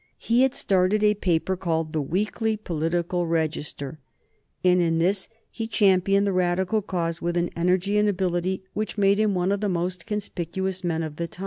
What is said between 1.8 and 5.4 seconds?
The Weekly Political Register, and in this